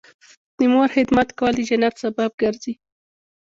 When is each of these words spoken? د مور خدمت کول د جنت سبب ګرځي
د 0.57 0.59
مور 0.73 0.89
خدمت 0.95 1.29
کول 1.37 1.53
د 1.57 1.61
جنت 1.69 1.95
سبب 2.03 2.31
ګرځي 2.41 2.73